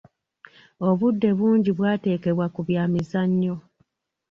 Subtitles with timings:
[0.87, 3.55] Obudde bungi bwateekebwa ku bya mizannyo.